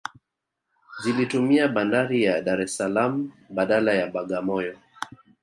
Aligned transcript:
Zilitumia 1.03 1.67
bandari 1.67 2.23
ya 2.23 2.41
Dar 2.47 2.61
es 2.65 2.73
Salaam 2.77 3.29
badala 3.49 3.93
ya 3.93 4.07
Bagamoyo 4.09 4.75